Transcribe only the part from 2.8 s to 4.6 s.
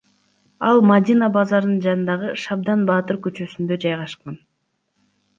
баатыр көчөсүндө жайгашкан.